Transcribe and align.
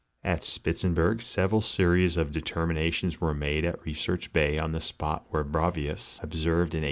At 0.23 0.41
Spitzbergen 0.43 1.21
several 1.21 1.61
series 1.61 2.17
of 2.17 2.31
determinations 2.31 3.21
were 3.21 3.35
made 3.35 3.63
at 3.63 3.85
Research 3.85 4.33
bay 4.33 4.57
on 4.57 4.71
the 4.71 4.81
spot 4.81 5.27
where 5.29 5.43
Bravais 5.43 6.19
observed 6.23 6.73
in 6.73 6.79
1839. 6.79 6.79